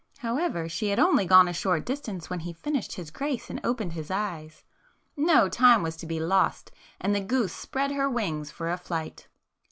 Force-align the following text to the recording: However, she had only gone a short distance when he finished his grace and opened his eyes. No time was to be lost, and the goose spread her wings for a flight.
However, 0.17 0.67
she 0.67 0.87
had 0.87 0.97
only 0.97 1.27
gone 1.27 1.47
a 1.47 1.53
short 1.53 1.85
distance 1.85 2.27
when 2.27 2.39
he 2.39 2.53
finished 2.53 2.93
his 2.93 3.11
grace 3.11 3.51
and 3.51 3.59
opened 3.63 3.93
his 3.93 4.09
eyes. 4.09 4.63
No 5.15 5.47
time 5.47 5.83
was 5.83 5.95
to 5.97 6.07
be 6.07 6.19
lost, 6.19 6.71
and 6.99 7.13
the 7.13 7.19
goose 7.21 7.53
spread 7.53 7.91
her 7.91 8.09
wings 8.09 8.49
for 8.49 8.71
a 8.71 8.77
flight. 8.79 9.27